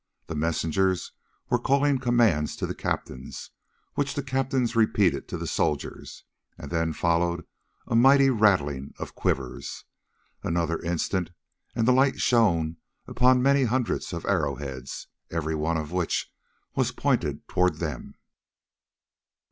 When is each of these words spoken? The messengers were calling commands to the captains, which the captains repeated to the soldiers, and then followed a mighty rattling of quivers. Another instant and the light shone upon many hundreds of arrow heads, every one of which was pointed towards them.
The 0.25 0.33
messengers 0.35 1.11
were 1.51 1.59
calling 1.59 1.99
commands 1.99 2.55
to 2.55 2.65
the 2.65 2.73
captains, 2.73 3.51
which 3.93 4.15
the 4.15 4.23
captains 4.23 4.75
repeated 4.75 5.27
to 5.27 5.37
the 5.37 5.45
soldiers, 5.45 6.23
and 6.57 6.71
then 6.71 6.91
followed 6.91 7.45
a 7.85 7.95
mighty 7.95 8.31
rattling 8.31 8.95
of 8.97 9.13
quivers. 9.13 9.85
Another 10.41 10.79
instant 10.81 11.29
and 11.75 11.87
the 11.87 11.93
light 11.93 12.19
shone 12.19 12.77
upon 13.05 13.43
many 13.43 13.65
hundreds 13.65 14.11
of 14.11 14.25
arrow 14.25 14.55
heads, 14.55 15.05
every 15.29 15.53
one 15.53 15.77
of 15.77 15.91
which 15.91 16.33
was 16.73 16.91
pointed 16.91 17.47
towards 17.47 17.77
them. 17.77 18.15